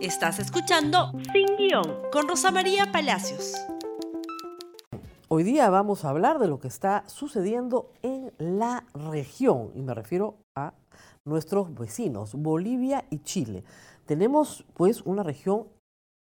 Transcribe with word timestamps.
Estás 0.00 0.38
escuchando 0.38 1.10
Sin 1.32 1.56
Guión 1.56 2.02
con 2.12 2.28
Rosa 2.28 2.52
María 2.52 2.92
Palacios. 2.92 3.52
Hoy 5.26 5.42
día 5.42 5.68
vamos 5.70 6.04
a 6.04 6.10
hablar 6.10 6.38
de 6.38 6.46
lo 6.46 6.60
que 6.60 6.68
está 6.68 7.02
sucediendo 7.08 7.90
en 8.02 8.32
la 8.38 8.84
región, 8.94 9.72
y 9.74 9.82
me 9.82 9.94
refiero 9.94 10.36
a 10.54 10.72
nuestros 11.24 11.74
vecinos, 11.74 12.34
Bolivia 12.34 13.06
y 13.10 13.24
Chile. 13.24 13.64
Tenemos 14.06 14.64
pues 14.74 15.02
una 15.02 15.24
región 15.24 15.66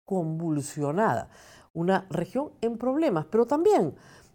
convulsionada, 0.08 1.30
una 1.74 2.08
región 2.10 2.54
en 2.62 2.80
problemas, 2.80 3.28
pero 3.30 3.46
también 3.46 3.94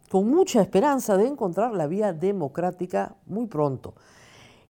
con 0.09 0.31
mucha 0.31 0.61
esperanza 0.61 1.17
de 1.17 1.27
encontrar 1.27 1.73
la 1.73 1.89
vía 1.89 2.13
democrática 2.13 3.17
muy 3.27 3.47
pronto. 3.49 3.97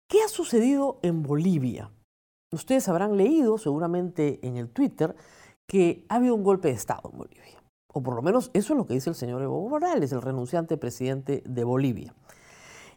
¿Qué 0.08 0.22
ha 0.22 0.30
sucedido 0.30 1.00
en 1.02 1.22
Bolivia? 1.22 1.92
Ustedes 2.54 2.88
habrán 2.88 3.18
leído 3.18 3.58
seguramente 3.58 4.40
en 4.44 4.58
el 4.58 4.70
Twitter 4.70 5.16
que 5.68 6.06
ha 6.08 6.16
habido 6.16 6.36
un 6.36 6.44
golpe 6.44 6.68
de 6.68 6.76
Estado 6.76 7.10
en 7.12 7.18
Bolivia. 7.18 7.64
O 7.92 8.04
por 8.04 8.16
lo 8.16 8.22
menos 8.22 8.52
eso 8.54 8.74
es 8.74 8.78
lo 8.78 8.86
que 8.86 8.94
dice 8.94 9.10
el 9.10 9.16
señor 9.16 9.42
Evo 9.42 9.68
Morales, 9.68 10.12
el 10.12 10.22
renunciante 10.22 10.78
presidente 10.78 11.42
de 11.48 11.64
Bolivia. 11.64 12.14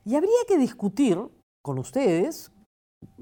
Y 0.04 0.14
habría 0.14 0.36
que 0.46 0.58
discutir 0.58 1.18
con 1.62 1.78
ustedes, 1.78 2.52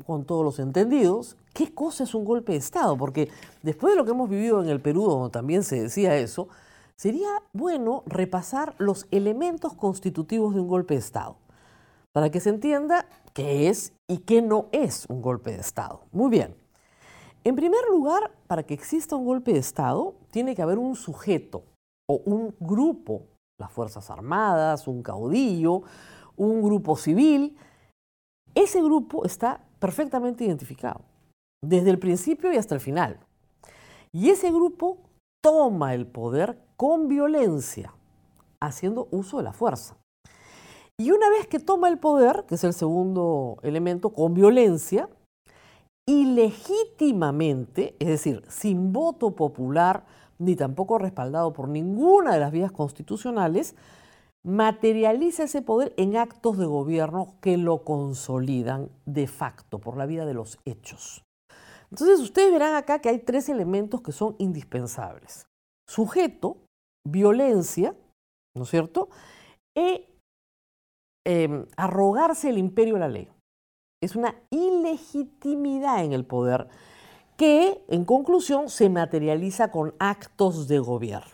con 0.06 0.24
todos 0.24 0.44
los 0.44 0.58
entendidos, 0.58 1.36
qué 1.52 1.72
cosa 1.72 2.02
es 2.02 2.14
un 2.16 2.24
golpe 2.24 2.52
de 2.52 2.58
Estado, 2.58 2.96
porque 2.96 3.28
después 3.62 3.92
de 3.92 3.96
lo 3.96 4.04
que 4.04 4.10
hemos 4.10 4.28
vivido 4.28 4.60
en 4.60 4.68
el 4.68 4.80
Perú, 4.80 5.04
donde 5.04 5.30
también 5.30 5.62
se 5.62 5.82
decía 5.82 6.16
eso, 6.16 6.48
sería 6.96 7.28
bueno 7.52 8.02
repasar 8.06 8.74
los 8.78 9.06
elementos 9.12 9.74
constitutivos 9.74 10.54
de 10.54 10.60
un 10.60 10.68
golpe 10.68 10.94
de 10.94 11.00
Estado 11.00 11.36
para 12.14 12.30
que 12.30 12.38
se 12.38 12.50
entienda 12.50 13.06
qué 13.32 13.68
es 13.68 13.92
y 14.08 14.18
qué 14.18 14.40
no 14.40 14.68
es 14.70 15.04
un 15.08 15.20
golpe 15.20 15.50
de 15.50 15.58
Estado. 15.58 16.02
Muy 16.12 16.30
bien. 16.30 16.56
En 17.42 17.56
primer 17.56 17.84
lugar, 17.90 18.30
para 18.46 18.62
que 18.62 18.72
exista 18.72 19.16
un 19.16 19.26
golpe 19.26 19.52
de 19.52 19.58
Estado, 19.58 20.14
tiene 20.30 20.54
que 20.54 20.62
haber 20.62 20.78
un 20.78 20.94
sujeto 20.94 21.64
o 22.08 22.22
un 22.24 22.54
grupo, 22.60 23.24
las 23.58 23.72
Fuerzas 23.72 24.10
Armadas, 24.10 24.86
un 24.86 25.02
caudillo, 25.02 25.82
un 26.36 26.62
grupo 26.62 26.96
civil. 26.96 27.56
Ese 28.54 28.80
grupo 28.80 29.24
está 29.24 29.64
perfectamente 29.80 30.44
identificado, 30.44 31.00
desde 31.62 31.90
el 31.90 31.98
principio 31.98 32.52
y 32.52 32.56
hasta 32.56 32.76
el 32.76 32.80
final. 32.80 33.18
Y 34.12 34.30
ese 34.30 34.52
grupo 34.52 34.98
toma 35.42 35.94
el 35.94 36.06
poder 36.06 36.60
con 36.76 37.08
violencia, 37.08 37.92
haciendo 38.60 39.08
uso 39.10 39.38
de 39.38 39.42
la 39.42 39.52
fuerza. 39.52 39.96
Y 40.98 41.10
una 41.10 41.28
vez 41.30 41.46
que 41.48 41.58
toma 41.58 41.88
el 41.88 41.98
poder, 41.98 42.44
que 42.46 42.54
es 42.54 42.64
el 42.64 42.72
segundo 42.72 43.58
elemento, 43.62 44.10
con 44.10 44.32
violencia, 44.34 45.08
ilegítimamente, 46.06 47.96
es 47.98 48.08
decir, 48.08 48.44
sin 48.48 48.92
voto 48.92 49.34
popular, 49.34 50.04
ni 50.38 50.54
tampoco 50.54 50.98
respaldado 50.98 51.52
por 51.52 51.68
ninguna 51.68 52.34
de 52.34 52.40
las 52.40 52.52
vías 52.52 52.70
constitucionales, 52.70 53.74
materializa 54.46 55.44
ese 55.44 55.62
poder 55.62 55.94
en 55.96 56.16
actos 56.16 56.58
de 56.58 56.66
gobierno 56.66 57.34
que 57.40 57.56
lo 57.56 57.82
consolidan 57.82 58.90
de 59.06 59.26
facto 59.26 59.78
por 59.78 59.96
la 59.96 60.06
vía 60.06 60.26
de 60.26 60.34
los 60.34 60.58
hechos. 60.64 61.22
Entonces 61.90 62.20
ustedes 62.20 62.52
verán 62.52 62.74
acá 62.74 63.00
que 63.00 63.08
hay 63.08 63.18
tres 63.20 63.48
elementos 63.48 64.02
que 64.02 64.12
son 64.12 64.36
indispensables. 64.38 65.46
Sujeto, 65.88 66.58
violencia, 67.08 67.96
¿no 68.56 68.64
es 68.64 68.70
cierto? 68.70 69.08
E 69.76 70.13
Em, 71.26 71.64
arrogarse 71.78 72.50
el 72.50 72.58
imperio 72.58 72.94
de 72.94 73.00
la 73.00 73.08
ley. 73.08 73.30
Es 74.02 74.14
una 74.14 74.34
ilegitimidad 74.50 76.04
en 76.04 76.12
el 76.12 76.26
poder 76.26 76.68
que, 77.38 77.82
en 77.88 78.04
conclusión, 78.04 78.68
se 78.68 78.90
materializa 78.90 79.70
con 79.70 79.94
actos 79.98 80.68
de 80.68 80.78
gobierno. 80.80 81.32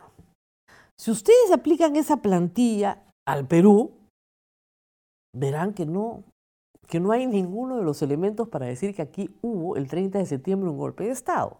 Si 0.96 1.10
ustedes 1.10 1.50
aplican 1.50 1.96
esa 1.96 2.18
plantilla 2.18 3.02
al 3.26 3.48
Perú, 3.48 3.90
verán 5.34 5.74
que 5.74 5.86
no, 5.86 6.22
que 6.86 7.00
no 7.00 7.10
hay 7.10 7.26
ninguno 7.26 7.76
de 7.76 7.82
los 7.82 8.00
elementos 8.02 8.48
para 8.48 8.66
decir 8.66 8.94
que 8.94 9.02
aquí 9.02 9.36
hubo 9.42 9.76
el 9.76 9.88
30 9.88 10.18
de 10.18 10.26
septiembre 10.26 10.70
un 10.70 10.78
golpe 10.78 11.04
de 11.04 11.10
Estado. 11.10 11.56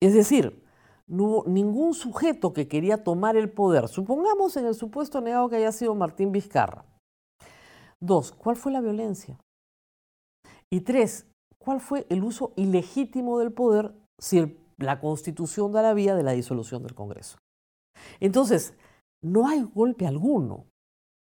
Es 0.00 0.14
decir, 0.14 0.62
no 1.08 1.24
hubo 1.24 1.44
ningún 1.48 1.94
sujeto 1.94 2.52
que 2.52 2.68
quería 2.68 3.02
tomar 3.02 3.36
el 3.36 3.50
poder. 3.50 3.88
Supongamos 3.88 4.56
en 4.56 4.66
el 4.66 4.74
supuesto 4.74 5.20
negado 5.20 5.48
que 5.48 5.56
haya 5.56 5.72
sido 5.72 5.96
Martín 5.96 6.30
Vizcarra. 6.30 6.84
Dos, 8.04 8.32
¿cuál 8.32 8.56
fue 8.56 8.70
la 8.70 8.82
violencia? 8.82 9.38
Y 10.70 10.80
tres, 10.80 11.26
¿cuál 11.58 11.80
fue 11.80 12.06
el 12.10 12.22
uso 12.22 12.52
ilegítimo 12.54 13.38
del 13.38 13.52
poder 13.52 13.94
si 14.20 14.58
la 14.76 15.00
constitución 15.00 15.72
da 15.72 15.80
la 15.80 15.94
vía 15.94 16.14
de 16.14 16.22
la 16.22 16.32
disolución 16.32 16.82
del 16.82 16.94
Congreso? 16.94 17.38
Entonces, 18.20 18.74
no 19.22 19.48
hay 19.48 19.62
golpe 19.62 20.06
alguno, 20.06 20.66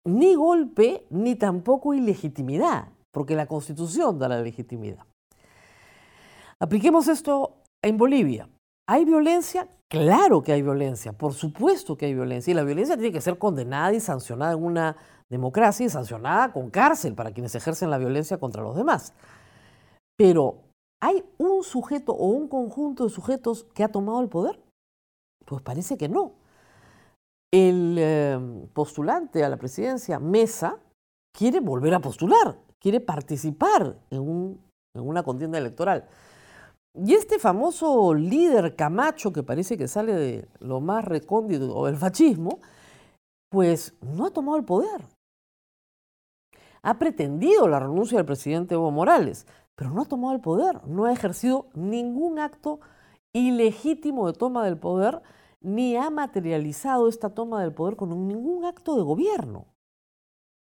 ni 0.05 0.35
golpe, 0.35 1.07
ni 1.09 1.35
tampoco 1.35 1.93
ilegitimidad, 1.93 2.89
porque 3.13 3.35
la 3.35 3.47
constitución 3.47 4.19
da 4.19 4.27
la 4.27 4.41
legitimidad. 4.41 5.05
Apliquemos 6.59 7.07
esto 7.07 7.61
en 7.81 7.95
Bolivia. 7.95 8.49
¿Hay 8.89 9.05
violencia? 9.05 9.69
Claro 9.89 10.43
que 10.43 10.51
hay 10.51 10.61
violencia, 10.61 11.13
por 11.13 11.33
supuesto 11.33 11.95
que 11.95 12.07
hay 12.07 12.13
violencia. 12.13 12.51
Y 12.51 12.55
la 12.55 12.63
violencia 12.63 12.97
tiene 12.97 13.13
que 13.13 13.21
ser 13.21 13.37
condenada 13.37 13.93
y 13.93 14.01
sancionada 14.01 14.53
en 14.53 14.63
una 14.63 14.97
democracia 15.29 15.85
y 15.85 15.89
sancionada 15.89 16.51
con 16.51 16.69
cárcel 16.69 17.15
para 17.15 17.31
quienes 17.31 17.55
ejercen 17.55 17.89
la 17.89 17.97
violencia 17.97 18.37
contra 18.37 18.61
los 18.61 18.75
demás. 18.75 19.13
Pero, 20.17 20.63
¿hay 21.01 21.23
un 21.37 21.63
sujeto 21.63 22.13
o 22.13 22.27
un 22.27 22.47
conjunto 22.47 23.03
de 23.05 23.09
sujetos 23.09 23.65
que 23.73 23.83
ha 23.83 23.91
tomado 23.91 24.21
el 24.21 24.29
poder? 24.29 24.59
Pues 25.45 25.61
parece 25.61 25.97
que 25.97 26.09
no. 26.09 26.33
El 27.51 27.95
eh, 27.97 28.67
postulante 28.73 29.43
a 29.43 29.49
la 29.49 29.57
presidencia, 29.57 30.19
Mesa, 30.19 30.79
quiere 31.35 31.59
volver 31.59 31.93
a 31.93 31.99
postular, 31.99 32.57
quiere 32.79 32.99
participar 32.99 33.97
en, 34.09 34.59
en 34.93 35.07
una 35.07 35.23
contienda 35.23 35.57
electoral. 35.57 36.07
Y 36.93 37.13
este 37.13 37.39
famoso 37.39 38.13
líder 38.13 38.75
Camacho, 38.75 39.33
que 39.33 39.43
parece 39.43 39.77
que 39.77 39.87
sale 39.87 40.13
de 40.13 40.47
lo 40.59 40.79
más 40.79 41.03
recóndito 41.03 41.85
del 41.85 41.97
fascismo, 41.97 42.59
pues 43.49 43.93
no 44.01 44.25
ha 44.25 44.31
tomado 44.31 44.57
el 44.57 44.63
poder 44.63 45.14
ha 46.85 46.99
pretendido 46.99 47.67
la 47.67 47.79
renuncia 47.79 48.17
del 48.17 48.27
presidente 48.27 48.75
Evo 48.75 48.91
Morales, 48.91 49.47
pero 49.75 49.89
no 49.89 50.03
ha 50.03 50.05
tomado 50.05 50.35
el 50.35 50.39
poder, 50.39 50.85
no 50.85 51.05
ha 51.05 51.11
ejercido 51.11 51.67
ningún 51.73 52.37
acto 52.37 52.79
ilegítimo 53.33 54.27
de 54.27 54.37
toma 54.37 54.63
del 54.63 54.77
poder, 54.77 55.23
ni 55.61 55.97
ha 55.97 56.11
materializado 56.11 57.09
esta 57.09 57.31
toma 57.31 57.59
del 57.63 57.73
poder 57.73 57.95
con 57.95 58.27
ningún 58.27 58.65
acto 58.65 58.95
de 58.95 59.01
gobierno. 59.01 59.65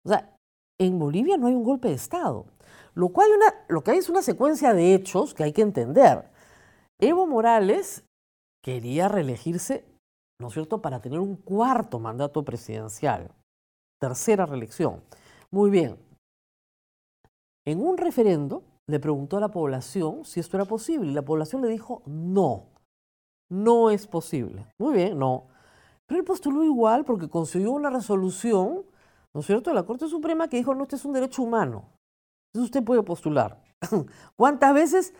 O 0.06 0.08
sea, 0.08 0.34
en 0.80 0.98
Bolivia 0.98 1.36
no 1.36 1.48
hay 1.48 1.54
un 1.54 1.64
golpe 1.64 1.88
de 1.88 1.94
Estado, 1.94 2.46
lo 2.94 3.10
cual 3.10 3.28
que 3.84 3.90
hay 3.90 3.98
es 3.98 4.08
una 4.08 4.22
secuencia 4.22 4.72
de 4.72 4.94
hechos 4.94 5.34
que 5.34 5.44
hay 5.44 5.52
que 5.52 5.60
entender. 5.60 6.30
Evo 6.98 7.26
Morales 7.26 8.06
quería 8.64 9.08
reelegirse, 9.08 9.84
¿no 10.40 10.48
es 10.48 10.54
cierto?, 10.54 10.80
para 10.80 11.00
tener 11.00 11.20
un 11.20 11.36
cuarto 11.36 11.98
mandato 11.98 12.42
presidencial, 12.42 13.34
tercera 14.00 14.46
reelección. 14.46 15.02
Muy 15.50 15.70
bien, 15.70 15.98
en 17.66 17.84
un 17.84 17.98
referendo 17.98 18.62
le 18.88 19.00
preguntó 19.00 19.36
a 19.36 19.40
la 19.40 19.50
población 19.50 20.24
si 20.24 20.38
esto 20.38 20.56
era 20.56 20.64
posible 20.64 21.10
y 21.10 21.14
la 21.14 21.24
población 21.24 21.62
le 21.62 21.68
dijo 21.68 22.02
no, 22.06 22.66
no 23.50 23.90
es 23.90 24.06
posible. 24.06 24.66
Muy 24.78 24.94
bien, 24.94 25.18
no. 25.18 25.48
Pero 26.06 26.20
él 26.20 26.24
postuló 26.24 26.62
igual 26.62 27.04
porque 27.04 27.28
consiguió 27.28 27.72
una 27.72 27.90
resolución, 27.90 28.84
¿no 29.34 29.40
es 29.40 29.46
cierto?, 29.46 29.70
de 29.70 29.74
la 29.74 29.84
Corte 29.84 30.08
Suprema 30.08 30.48
que 30.48 30.56
dijo, 30.56 30.74
no, 30.74 30.84
este 30.84 30.96
es 30.96 31.04
un 31.04 31.12
derecho 31.12 31.42
humano. 31.42 31.90
Entonces 32.48 32.70
usted 32.70 32.84
puede 32.84 33.02
postular. 33.02 33.60
¿Cuántas 34.36 34.72
veces? 34.72 35.14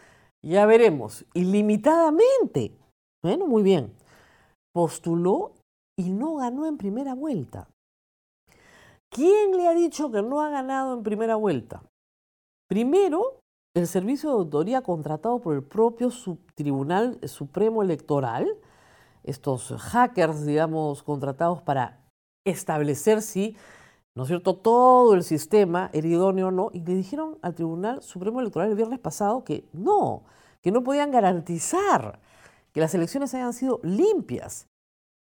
Ya 0.45 0.65
veremos. 0.67 1.27
Ilimitadamente. 1.35 2.79
Bueno, 3.23 3.47
muy 3.47 3.65
bien. 3.65 3.93
Postuló 4.73 5.55
y 5.99 6.11
no 6.11 6.37
ganó 6.37 6.67
en 6.67 6.77
primera 6.77 7.15
vuelta. 7.15 7.69
¿Quién 9.11 9.57
le 9.57 9.69
ha 9.69 9.75
dicho 9.75 10.11
que 10.11 10.23
no 10.23 10.41
ha 10.41 10.51
ganado 10.51 10.95
en 10.95 11.03
primera 11.03 11.37
vuelta? 11.37 11.83
Primero, 12.69 13.41
el 13.75 13.87
servicio 13.87 14.31
de 14.31 14.37
auditoría 14.37 14.83
contratado 14.83 15.41
por 15.41 15.55
el 15.55 15.63
propio 15.63 16.11
Tribunal 16.55 17.19
Supremo 17.25 17.83
Electoral, 17.83 18.49
estos 19.23 19.73
hackers, 19.79 20.47
digamos, 20.47 21.03
contratados 21.03 21.63
para 21.63 22.01
establecer 22.45 23.23
si, 23.23 23.57
¿no 24.15 24.23
es 24.23 24.29
cierto?, 24.29 24.57
todo 24.57 25.15
el 25.15 25.23
sistema 25.23 25.91
era 25.93 26.07
idóneo 26.07 26.49
o 26.49 26.51
no, 26.51 26.71
y 26.73 26.81
le 26.81 26.95
dijeron 26.95 27.39
al 27.43 27.55
Tribunal 27.55 28.03
Supremo 28.03 28.41
Electoral 28.41 28.71
el 28.71 28.77
viernes 28.77 28.99
pasado 28.99 29.45
que 29.45 29.69
no, 29.73 30.25
que 30.63 30.71
no 30.71 30.83
podían 30.83 31.11
garantizar 31.11 32.21
que 32.73 32.81
las 32.81 32.95
elecciones 32.95 33.35
hayan 33.35 33.53
sido 33.53 33.81
limpias. 33.83 34.69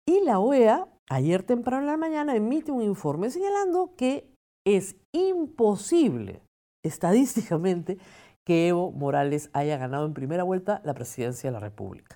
Y 0.06 0.22
la 0.22 0.40
OEA, 0.40 0.88
ayer 1.10 1.44
temprano 1.44 1.84
en 1.84 1.88
la 1.88 1.98
mañana, 1.98 2.36
emite 2.36 2.72
un 2.72 2.82
informe 2.82 3.30
señalando 3.30 3.94
que 3.98 4.32
es 4.66 4.96
imposible 5.12 6.42
estadísticamente 6.86 7.98
que 8.46 8.68
Evo 8.68 8.92
Morales 8.92 9.50
haya 9.54 9.78
ganado 9.78 10.06
en 10.06 10.14
primera 10.14 10.44
vuelta 10.44 10.82
la 10.84 10.94
presidencia 10.94 11.50
de 11.50 11.54
la 11.54 11.60
República. 11.60 12.16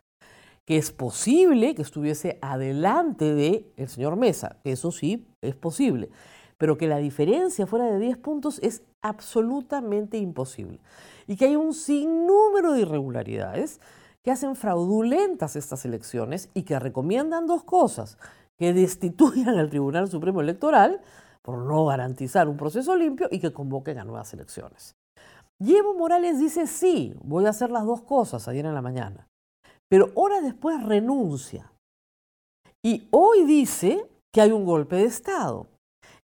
Que 0.66 0.78
es 0.78 0.92
posible 0.92 1.76
que 1.76 1.82
estuviese 1.82 2.40
adelante 2.42 3.34
de 3.34 3.72
el 3.76 3.90
señor 3.90 4.16
Mesa, 4.16 4.58
eso 4.64 4.92
sí 4.92 5.28
es 5.42 5.56
posible, 5.56 6.10
pero 6.58 6.78
que 6.78 6.88
la 6.88 6.98
diferencia 6.98 7.68
fuera 7.68 7.86
de 7.86 8.00
10 8.00 8.18
puntos 8.18 8.60
es 8.64 8.84
absolutamente 9.02 10.18
imposible. 10.18 10.80
Y 11.28 11.36
que 11.36 11.46
hay 11.46 11.56
un 11.56 11.74
sinnúmero 11.74 12.74
de 12.74 12.82
irregularidades 12.82 13.82
que 14.24 14.32
hacen 14.32 14.56
fraudulentas 14.56 15.58
estas 15.58 15.84
elecciones 15.84 16.50
y 16.54 16.64
que 16.64 16.80
recomiendan 16.80 17.46
dos 17.46 17.64
cosas, 17.66 18.18
que 18.58 18.74
destituyan 18.74 19.58
al 19.58 19.70
Tribunal 19.70 20.10
Supremo 20.10 20.42
Electoral 20.42 21.02
por 21.42 21.58
no 21.60 21.86
garantizar 21.86 22.48
un 22.48 22.58
proceso 22.58 22.96
limpio 22.96 23.28
y 23.32 23.40
que 23.40 23.54
convoquen 23.54 24.00
a 24.00 24.06
nuevas 24.06 24.34
elecciones. 24.34 24.96
Y 25.60 25.76
Evo 25.76 25.94
Morales 25.94 26.40
dice, 26.40 26.68
sí, 26.68 27.16
voy 27.24 27.46
a 27.46 27.50
hacer 27.50 27.70
las 27.70 27.86
dos 27.86 28.02
cosas 28.02 28.48
ayer 28.48 28.66
en 28.66 28.74
la 28.74 28.82
mañana, 28.82 29.28
pero 29.90 30.12
horas 30.16 30.44
después 30.44 30.84
renuncia. 30.84 31.72
Y 32.84 33.08
hoy 33.12 33.46
dice 33.46 34.06
que 34.34 34.42
hay 34.42 34.52
un 34.52 34.66
golpe 34.66 34.98
de 34.98 35.06
Estado. 35.06 35.68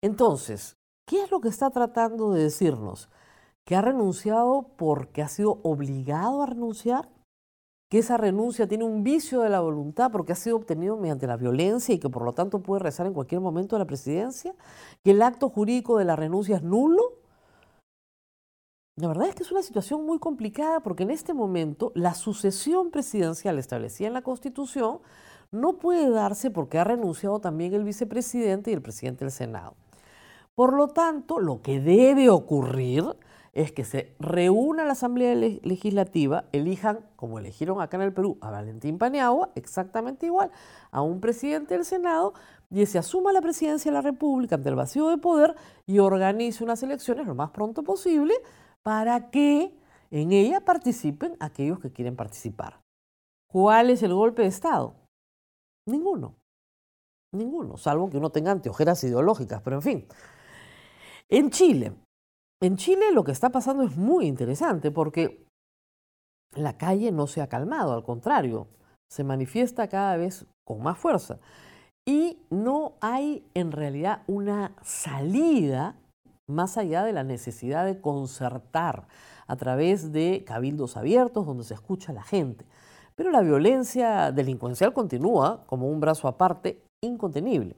Entonces, 0.01 0.75
¿qué 1.07 1.23
es 1.23 1.31
lo 1.31 1.39
que 1.39 1.49
está 1.49 1.69
tratando 1.69 2.31
de 2.31 2.43
decirnos? 2.43 3.09
¿Que 3.65 3.75
ha 3.75 3.81
renunciado 3.81 4.67
porque 4.77 5.21
ha 5.21 5.27
sido 5.27 5.59
obligado 5.63 6.41
a 6.41 6.47
renunciar? 6.47 7.07
Que 7.89 7.97
esa 7.97 8.17
renuncia 8.17 8.67
tiene 8.67 8.83
un 8.83 9.03
vicio 9.03 9.41
de 9.41 9.49
la 9.49 9.61
voluntad 9.61 10.11
porque 10.11 10.33
ha 10.33 10.35
sido 10.35 10.55
obtenido 10.55 10.95
mediante 10.95 11.25
la 11.25 11.37
violencia 11.37 11.93
y 11.93 11.99
que 11.99 12.09
por 12.09 12.23
lo 12.23 12.33
tanto 12.33 12.59
puede 12.59 12.81
rezar 12.81 13.07
en 13.07 13.13
cualquier 13.13 13.41
momento 13.41 13.75
a 13.75 13.79
la 13.79 13.85
presidencia, 13.85 14.53
que 15.03 15.11
el 15.11 15.21
acto 15.23 15.49
jurídico 15.49 15.97
de 15.97 16.05
la 16.05 16.15
renuncia 16.15 16.57
es 16.57 16.63
nulo. 16.63 17.15
La 18.95 19.07
verdad 19.07 19.29
es 19.29 19.35
que 19.35 19.43
es 19.43 19.51
una 19.51 19.63
situación 19.63 20.05
muy 20.05 20.19
complicada 20.19 20.81
porque 20.81 21.03
en 21.03 21.09
este 21.09 21.33
momento 21.33 21.91
la 21.95 22.13
sucesión 22.13 22.91
presidencial 22.91 23.57
establecida 23.57 24.07
en 24.07 24.13
la 24.13 24.21
Constitución 24.21 24.99
no 25.51 25.77
puede 25.77 26.09
darse 26.11 26.51
porque 26.51 26.77
ha 26.77 26.83
renunciado 26.83 27.39
también 27.39 27.73
el 27.73 27.83
vicepresidente 27.83 28.69
y 28.69 28.75
el 28.75 28.83
presidente 28.83 29.25
del 29.25 29.31
Senado. 29.31 29.73
Por 30.53 30.73
lo 30.73 30.89
tanto, 30.89 31.39
lo 31.39 31.61
que 31.61 31.79
debe 31.79 32.29
ocurrir 32.29 33.15
es 33.53 33.71
que 33.71 33.83
se 33.83 34.15
reúna 34.19 34.85
la 34.85 34.93
Asamblea 34.93 35.35
Legislativa, 35.35 36.45
elijan, 36.51 36.99
como 37.15 37.39
eligieron 37.39 37.81
acá 37.81 37.97
en 37.97 38.03
el 38.03 38.13
Perú, 38.13 38.37
a 38.41 38.51
Valentín 38.51 38.97
Paniagua, 38.97 39.51
exactamente 39.55 40.27
igual, 40.27 40.51
a 40.91 41.01
un 41.01 41.19
presidente 41.19 41.73
del 41.73 41.85
Senado, 41.85 42.33
y 42.69 42.85
se 42.85 42.99
asuma 42.99 43.33
la 43.33 43.41
presidencia 43.41 43.91
de 43.91 43.95
la 43.95 44.01
República 44.01 44.55
ante 44.55 44.69
el 44.69 44.75
vacío 44.75 45.09
de 45.09 45.17
poder 45.17 45.55
y 45.87 45.99
organice 45.99 46.63
unas 46.63 46.83
elecciones 46.83 47.25
lo 47.25 47.35
más 47.35 47.49
pronto 47.49 47.83
posible 47.83 48.35
para 48.83 49.31
que 49.31 49.73
en 50.11 50.31
ella 50.31 50.61
participen 50.61 51.35
aquellos 51.39 51.79
que 51.79 51.91
quieren 51.91 52.15
participar. 52.15 52.81
¿Cuál 53.47 53.89
es 53.89 54.03
el 54.03 54.13
golpe 54.13 54.43
de 54.43 54.49
Estado? 54.49 54.95
Ninguno. 55.87 56.35
Ninguno, 57.31 57.77
salvo 57.77 58.09
que 58.09 58.17
uno 58.17 58.31
tenga 58.31 58.51
anteojeras 58.51 59.03
ideológicas, 59.03 59.61
pero 59.61 59.77
en 59.77 59.81
fin. 59.81 60.07
En 61.27 61.49
Chile, 61.51 61.93
en 62.61 62.75
Chile 62.77 63.11
lo 63.13 63.23
que 63.23 63.31
está 63.31 63.49
pasando 63.49 63.83
es 63.83 63.95
muy 63.95 64.25
interesante 64.25 64.91
porque 64.91 65.45
la 66.55 66.77
calle 66.77 67.11
no 67.11 67.27
se 67.27 67.41
ha 67.41 67.47
calmado, 67.47 67.93
al 67.93 68.03
contrario, 68.03 68.67
se 69.09 69.23
manifiesta 69.23 69.87
cada 69.87 70.17
vez 70.17 70.45
con 70.65 70.81
más 70.81 70.97
fuerza. 70.97 71.39
Y 72.07 72.39
no 72.49 72.93
hay 73.01 73.45
en 73.53 73.71
realidad 73.71 74.23
una 74.27 74.75
salida 74.81 75.95
más 76.49 76.77
allá 76.77 77.03
de 77.03 77.13
la 77.13 77.23
necesidad 77.23 77.85
de 77.85 78.01
concertar 78.01 79.07
a 79.47 79.55
través 79.55 80.11
de 80.11 80.43
cabildos 80.45 80.97
abiertos 80.97 81.45
donde 81.45 81.63
se 81.63 81.75
escucha 81.75 82.11
a 82.11 82.15
la 82.15 82.23
gente. 82.23 82.65
Pero 83.15 83.31
la 83.31 83.41
violencia 83.41 84.31
delincuencial 84.31 84.93
continúa 84.93 85.63
como 85.67 85.87
un 85.87 85.99
brazo 85.99 86.27
aparte 86.27 86.81
incontenible. 87.03 87.75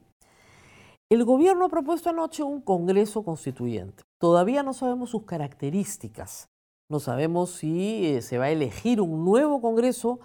El 1.12 1.26
gobierno 1.26 1.66
ha 1.66 1.68
propuesto 1.68 2.08
anoche 2.08 2.42
un 2.42 2.62
Congreso 2.62 3.22
Constituyente. 3.22 4.02
Todavía 4.16 4.62
no 4.62 4.72
sabemos 4.72 5.10
sus 5.10 5.24
características. 5.24 6.48
No 6.88 7.00
sabemos 7.00 7.50
si 7.50 8.06
eh, 8.06 8.22
se 8.22 8.38
va 8.38 8.46
a 8.46 8.50
elegir 8.50 8.98
un 8.98 9.22
nuevo 9.22 9.60
Congreso 9.60 10.20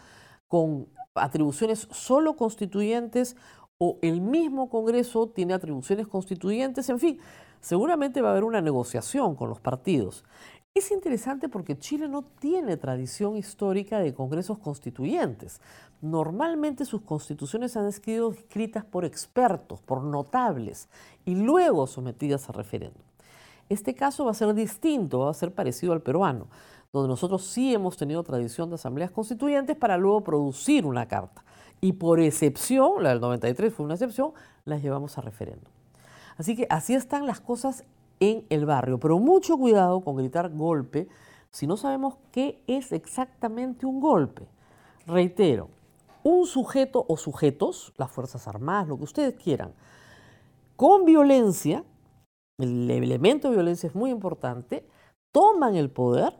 con 0.48 0.88
atribuciones 1.14 1.90
solo 1.92 2.38
constituyentes 2.38 3.36
o 3.78 4.00
el 4.02 4.22
mismo 4.22 4.70
Congreso 4.70 5.28
tiene 5.28 5.54
atribuciones 5.54 6.08
constituyentes. 6.08 6.88
En 6.88 7.00
fin, 7.00 7.20
seguramente 7.60 8.22
va 8.22 8.30
a 8.30 8.32
haber 8.32 8.46
una 8.46 8.62
negociación 8.62 9.36
con 9.36 9.50
los 9.50 9.60
partidos. 9.60 10.24
Es 10.78 10.92
interesante 10.92 11.50
porque 11.50 11.80
Chile 11.80 12.08
no 12.08 12.22
tiene 12.22 12.78
tradición 12.78 13.36
histórica 13.36 13.98
de 13.98 14.14
congresos 14.14 14.60
constituyentes. 14.60 15.60
Normalmente 16.04 16.86
sus 16.86 17.02
constituciones 17.02 17.76
han 17.76 17.92
sido 17.92 18.32
escritas 18.32 18.86
por 18.86 19.04
expertos, 19.04 19.82
por 19.82 20.04
notables, 20.04 20.88
y 21.26 21.34
luego 21.34 21.88
sometidas 21.88 22.48
a 22.48 22.52
referéndum. 22.52 23.02
Este 23.70 23.96
caso 23.96 24.26
va 24.26 24.32
a 24.32 24.36
ser 24.36 24.54
distinto, 24.54 25.22
va 25.22 25.32
a 25.32 25.34
ser 25.34 25.52
parecido 25.52 25.94
al 25.94 26.04
peruano, 26.04 26.46
donde 26.94 27.10
nosotros 27.10 27.44
sí 27.48 27.74
hemos 27.74 27.98
tenido 27.98 28.22
tradición 28.22 28.70
de 28.70 28.76
asambleas 28.76 29.10
constituyentes 29.10 29.76
para 29.76 29.98
luego 29.98 30.24
producir 30.24 30.86
una 30.86 31.08
carta. 31.08 31.44
Y 31.82 31.94
por 31.94 32.20
excepción, 32.20 33.02
la 33.02 33.10
del 33.10 33.22
93 33.22 33.74
fue 33.74 33.84
una 33.84 33.96
excepción, 33.96 34.34
las 34.64 34.84
llevamos 34.84 35.18
a 35.18 35.22
referéndum. 35.22 35.72
Así 36.38 36.56
que 36.56 36.68
así 36.70 36.94
están 36.94 37.26
las 37.26 37.40
cosas 37.40 37.84
en 38.20 38.46
el 38.50 38.66
barrio. 38.66 39.00
Pero 39.00 39.20
mucho 39.20 39.58
cuidado 39.58 40.02
con 40.02 40.16
gritar 40.16 40.50
golpe 40.54 41.08
si 41.52 41.68
no 41.68 41.78
sabemos 41.78 42.16
qué 42.32 42.62
es 42.68 42.92
exactamente 42.92 43.86
un 43.86 44.00
golpe. 44.00 44.48
Reitero, 45.06 45.70
un 46.24 46.46
sujeto 46.46 47.06
o 47.08 47.18
sujetos, 47.18 47.94
las 47.98 48.12
Fuerzas 48.12 48.48
Armadas, 48.48 48.88
lo 48.88 48.98
que 48.98 49.06
ustedes 49.06 49.36
quieran, 49.36 49.74
con 50.76 51.06
violencia, 51.06 51.84
el 52.60 52.90
elemento 52.90 53.50
de 53.50 53.56
violencia 53.56 53.88
es 53.88 53.96
muy 53.96 54.12
importante, 54.12 54.86
toman 55.32 55.76
el 55.76 55.90
poder 55.90 56.34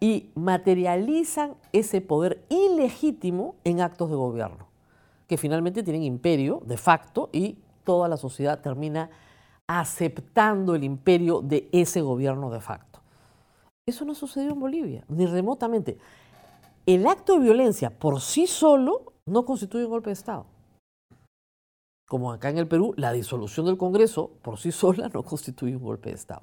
y 0.00 0.30
materializan 0.34 1.54
ese 1.72 2.00
poder 2.00 2.44
ilegítimo 2.48 3.54
en 3.64 3.80
actos 3.80 4.10
de 4.10 4.16
gobierno, 4.16 4.66
que 5.26 5.36
finalmente 5.36 5.82
tienen 5.82 6.02
imperio 6.02 6.62
de 6.64 6.76
facto 6.76 7.30
y 7.32 7.58
toda 7.84 8.08
la 8.08 8.16
sociedad 8.16 8.60
termina 8.60 9.10
aceptando 9.78 10.74
el 10.74 10.82
imperio 10.82 11.42
de 11.42 11.68
ese 11.70 12.00
gobierno 12.00 12.50
de 12.50 12.60
facto. 12.60 12.98
Eso 13.86 14.04
no 14.04 14.16
sucedió 14.16 14.50
en 14.50 14.58
Bolivia, 14.58 15.04
ni 15.06 15.26
remotamente. 15.26 15.96
El 16.86 17.06
acto 17.06 17.34
de 17.34 17.38
violencia 17.38 17.96
por 17.96 18.20
sí 18.20 18.48
solo 18.48 19.12
no 19.26 19.44
constituye 19.44 19.84
un 19.84 19.90
golpe 19.90 20.10
de 20.10 20.14
Estado. 20.14 20.46
Como 22.08 22.32
acá 22.32 22.50
en 22.50 22.58
el 22.58 22.66
Perú, 22.66 22.94
la 22.96 23.12
disolución 23.12 23.66
del 23.66 23.78
Congreso 23.78 24.32
por 24.42 24.58
sí 24.58 24.72
sola 24.72 25.08
no 25.08 25.22
constituye 25.22 25.76
un 25.76 25.84
golpe 25.84 26.08
de 26.08 26.16
Estado. 26.16 26.42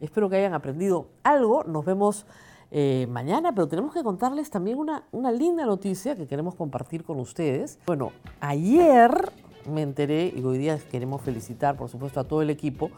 Espero 0.00 0.30
que 0.30 0.36
hayan 0.36 0.54
aprendido 0.54 1.08
algo. 1.24 1.62
Nos 1.64 1.84
vemos 1.84 2.24
eh, 2.70 3.06
mañana, 3.10 3.54
pero 3.54 3.68
tenemos 3.68 3.92
que 3.92 4.02
contarles 4.02 4.48
también 4.48 4.78
una, 4.78 5.04
una 5.12 5.30
linda 5.30 5.66
noticia 5.66 6.16
que 6.16 6.26
queremos 6.26 6.54
compartir 6.54 7.04
con 7.04 7.20
ustedes. 7.20 7.78
Bueno, 7.86 8.12
ayer 8.40 9.30
me 9.66 9.82
enteré, 9.82 10.32
y 10.34 10.42
hoy 10.42 10.58
día 10.58 10.78
queremos 10.90 11.22
felicitar, 11.22 11.76
por 11.76 11.88
supuesto, 11.88 12.20
a 12.20 12.24
todo 12.24 12.42
el 12.42 12.50
equipo, 12.50 12.90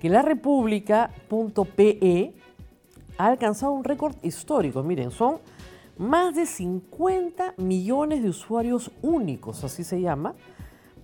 que 0.00 0.08
la 0.08 0.22
República.pe 0.22 2.32
ha 3.18 3.26
alcanzado 3.26 3.72
un 3.72 3.84
récord 3.84 4.14
histórico. 4.22 4.82
Miren, 4.82 5.10
son 5.10 5.38
más 5.98 6.34
de 6.34 6.46
50 6.46 7.54
millones 7.58 8.22
de 8.22 8.30
usuarios 8.30 8.90
únicos, 9.02 9.62
así 9.64 9.84
se 9.84 10.00
llama, 10.00 10.34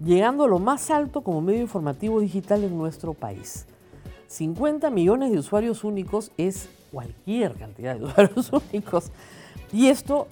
llegando 0.03 0.45
a 0.45 0.49
lo 0.49 0.59
más 0.59 0.91
alto 0.91 1.23
como 1.23 1.43
medio 1.43 1.61
informativo 1.61 2.21
digital 2.21 2.65
en 2.65 2.79
nuestro 2.79 3.12
país. 3.12 3.67
50 4.29 4.91
millones 4.91 5.33
de 5.33 5.38
usuarios 5.38 5.85
únicos 5.85 6.33
es 6.38 6.71
cualquier 6.91 7.55
cantidad 7.55 7.97
de 7.97 8.05
usuarios 8.05 8.50
únicos. 8.53 9.12
Y 9.73 9.88
esto, 9.88 10.29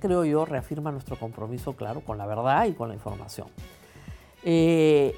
creo 0.00 0.24
yo, 0.24 0.44
reafirma 0.44 0.92
nuestro 0.92 1.18
compromiso, 1.18 1.74
claro, 1.74 2.00
con 2.00 2.18
la 2.18 2.26
verdad 2.26 2.66
y 2.66 2.74
con 2.74 2.88
la 2.88 2.94
información. 2.94 3.48
Eh, 4.44 5.14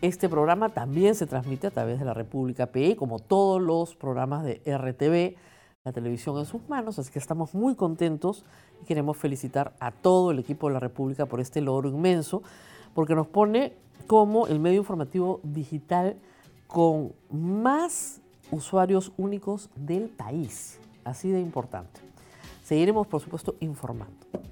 este 0.00 0.28
programa 0.28 0.70
también 0.70 1.14
se 1.14 1.26
transmite 1.26 1.68
a 1.68 1.70
través 1.70 1.98
de 1.98 2.04
la 2.04 2.14
República 2.14 2.66
PE, 2.66 2.96
como 2.96 3.18
todos 3.18 3.62
los 3.62 3.94
programas 3.94 4.44
de 4.44 4.60
RTV, 4.66 5.36
la 5.84 5.92
televisión 5.92 6.38
en 6.38 6.44
sus 6.44 6.68
manos, 6.68 6.98
así 6.98 7.10
que 7.12 7.18
estamos 7.18 7.54
muy 7.54 7.74
contentos 7.74 8.44
y 8.82 8.84
queremos 8.84 9.16
felicitar 9.16 9.74
a 9.80 9.90
todo 9.90 10.30
el 10.30 10.38
equipo 10.38 10.68
de 10.68 10.74
la 10.74 10.80
República 10.80 11.26
por 11.26 11.40
este 11.40 11.60
logro 11.60 11.88
inmenso, 11.88 12.42
porque 12.94 13.14
nos 13.14 13.26
pone 13.26 13.74
como 14.06 14.46
el 14.46 14.58
medio 14.60 14.78
informativo 14.78 15.40
digital 15.42 16.16
con 16.66 17.12
más 17.30 18.20
usuarios 18.50 19.12
únicos 19.16 19.70
del 19.74 20.08
país, 20.08 20.78
así 21.04 21.30
de 21.30 21.40
importante. 21.40 22.00
Seguiremos, 22.64 23.06
por 23.06 23.20
supuesto, 23.20 23.56
informando. 23.60 24.51